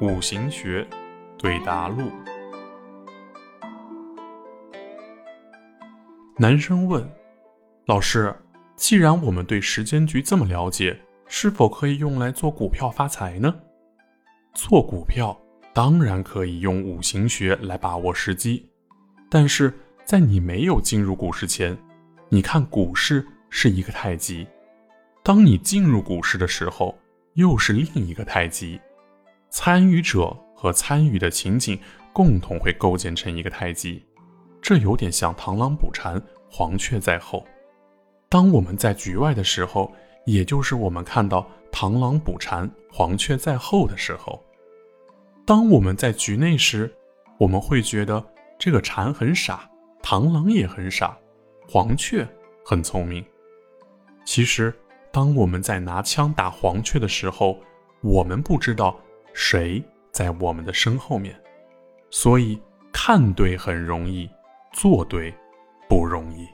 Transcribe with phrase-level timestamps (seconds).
[0.00, 0.86] 五行学
[1.36, 2.10] 对答录。
[6.38, 7.06] 男生问
[7.84, 8.34] ：“老师，
[8.76, 13.54] 既然我们对时间局这么了解，是否可以用来做股票发财呢？”
[14.56, 15.38] 做股票
[15.74, 18.66] 当然可以用五行学来把握时机，
[19.28, 19.70] 但是
[20.06, 21.76] 在你没有进入股市前，
[22.30, 24.46] 你看股市是一个太极，
[25.22, 26.98] 当你进入股市的时候，
[27.34, 28.80] 又是另一个太极。
[29.50, 31.78] 参与者和参与的情景
[32.12, 34.04] 共同会构建成一个太极。
[34.62, 37.46] 这有点像螳螂捕蝉，黄雀在后。
[38.28, 39.90] 当我们在局外的时候，
[40.26, 44.38] 也就是我们看到螳螂捕蝉，黄雀在后的时候；
[45.44, 46.92] 当我们在局内时，
[47.38, 48.24] 我们会觉得
[48.58, 49.68] 这个蝉很傻，
[50.02, 51.18] 螳螂也很傻，
[51.68, 52.28] 黄雀
[52.64, 53.24] 很聪明。
[54.24, 54.72] 其实，
[55.12, 57.58] 当我们在拿枪打黄雀的时候，
[58.00, 58.98] 我们不知道
[59.32, 61.34] 谁在我们的身后面，
[62.10, 62.60] 所以
[62.92, 64.28] 看对很容易。
[64.72, 65.34] 做对
[65.88, 66.46] 不容易。